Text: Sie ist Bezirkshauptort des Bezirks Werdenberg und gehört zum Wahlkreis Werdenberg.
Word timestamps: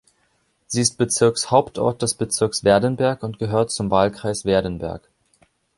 Sie 0.65 0.81
ist 0.81 0.97
Bezirkshauptort 0.97 2.01
des 2.01 2.15
Bezirks 2.15 2.63
Werdenberg 2.63 3.21
und 3.21 3.37
gehört 3.37 3.69
zum 3.69 3.91
Wahlkreis 3.91 4.45
Werdenberg. 4.45 5.07